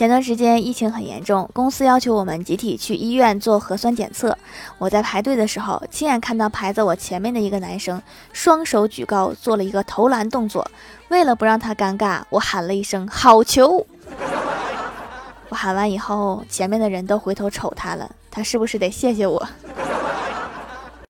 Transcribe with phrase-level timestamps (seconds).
[0.00, 4.34] 前段时间疫情很严重公司要求我们集体去医院做核酸检测。
[4.78, 8.00] 我在排队的时候亲眼看到排在我前面的一个男生
[8.32, 10.66] 双手举高做了一个投篮动作。
[11.08, 13.86] 为了不让他尴尬我喊了一声好球
[15.50, 19.46] 我喊完以后前面的人都回头瞅他了他是不是得谢谢我？